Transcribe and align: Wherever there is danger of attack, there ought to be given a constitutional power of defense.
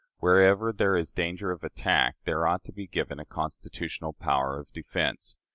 Wherever 0.17 0.73
there 0.73 0.97
is 0.97 1.11
danger 1.11 1.51
of 1.51 1.63
attack, 1.63 2.15
there 2.23 2.47
ought 2.47 2.63
to 2.63 2.71
be 2.71 2.87
given 2.87 3.19
a 3.19 3.23
constitutional 3.25 4.13
power 4.13 4.59
of 4.59 4.73
defense. 4.73 5.37